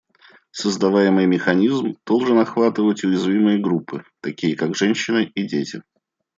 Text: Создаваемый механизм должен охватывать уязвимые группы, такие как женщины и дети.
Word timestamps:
Создаваемый 0.51 1.27
механизм 1.27 1.95
должен 2.07 2.39
охватывать 2.39 3.03
уязвимые 3.03 3.59
группы, 3.59 4.03
такие 4.19 4.55
как 4.55 4.75
женщины 4.75 5.31
и 5.35 5.45
дети. 5.47 5.83